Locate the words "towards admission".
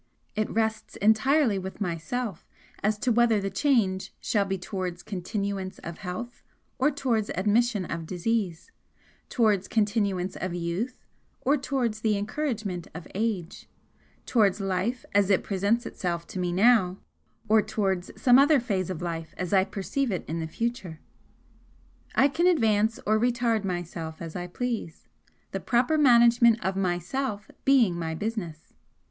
6.89-7.85